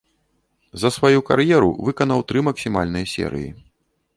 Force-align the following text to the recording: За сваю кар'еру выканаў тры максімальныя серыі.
За 0.83 0.89
сваю 0.95 1.19
кар'еру 1.29 1.69
выканаў 1.89 2.25
тры 2.33 2.39
максімальныя 2.51 3.05
серыі. 3.15 3.49